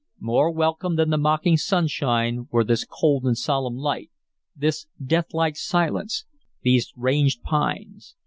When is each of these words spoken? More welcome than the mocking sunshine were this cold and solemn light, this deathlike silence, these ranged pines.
More 0.19 0.49
welcome 0.49 0.95
than 0.95 1.11
the 1.11 1.19
mocking 1.19 1.57
sunshine 1.57 2.47
were 2.49 2.63
this 2.63 2.87
cold 2.89 3.23
and 3.23 3.37
solemn 3.37 3.75
light, 3.75 4.09
this 4.55 4.87
deathlike 4.99 5.55
silence, 5.55 6.25
these 6.63 6.91
ranged 6.95 7.43
pines. 7.43 8.15